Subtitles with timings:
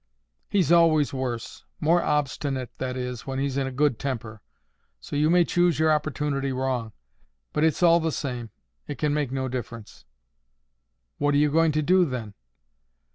[0.49, 4.41] "He's always worse—more obstinate, that is, when he's in a good temper.
[4.99, 6.93] So you may choose your opportunity wrong.
[7.53, 8.49] But it's all the same.
[8.87, 10.05] It can make no difference."
[11.19, 12.33] "What are you going to do, then?"